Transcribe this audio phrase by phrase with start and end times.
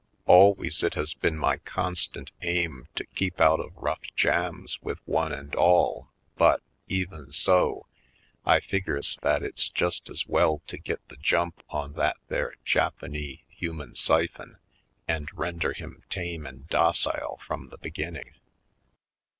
[0.25, 1.67] Always it has been my con 98 /.
[1.67, 6.63] Poindexter^ Colored stant aim to keep out of rough jams with one and all but,
[6.87, 7.85] even so,
[8.43, 13.43] I figures that it's just as well to get the jump on that there Japanee
[13.47, 14.57] human siphon
[15.07, 18.33] and render him tame and docile from the beginning.